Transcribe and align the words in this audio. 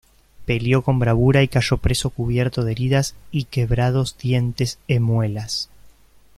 Peleó 0.47 0.81
con 0.81 0.97
bravura 0.97 1.43
y 1.43 1.47
cayó 1.47 1.77
preso 1.77 2.09
cubierto 2.09 2.63
de 2.63 2.71
heridas 2.71 3.13
y 3.29 3.43
"quebrados 3.43 4.17
dientes 4.17 4.79
e 4.87 4.99
muelas". 4.99 5.69